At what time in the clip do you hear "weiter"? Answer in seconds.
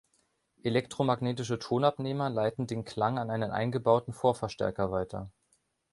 4.91-5.29